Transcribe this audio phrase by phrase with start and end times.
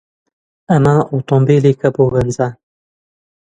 [0.69, 2.53] ئەمە ئۆتۆمۆبیلێکە بۆ گەنجان.